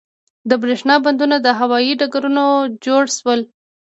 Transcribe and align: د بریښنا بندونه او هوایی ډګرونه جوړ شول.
د 0.49 0.51
بریښنا 0.61 0.95
بندونه 1.05 1.37
او 1.49 1.55
هوایی 1.59 1.97
ډګرونه 2.01 2.43
جوړ 2.85 3.03
شول. 3.17 3.39